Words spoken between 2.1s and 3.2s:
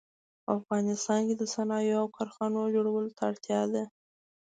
کارخانو جوړولو